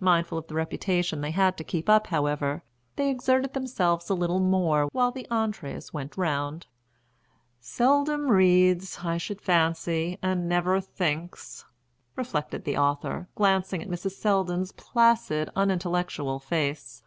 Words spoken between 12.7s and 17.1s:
author, glancing at Mrs. Selldon's placid unintellectual face.